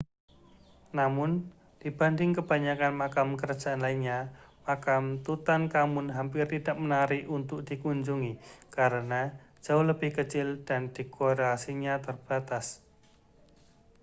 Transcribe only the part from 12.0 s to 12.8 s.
terbatas